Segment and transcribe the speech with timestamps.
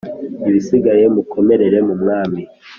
[0.49, 2.41] Ibisigaye mukomerere mu mwami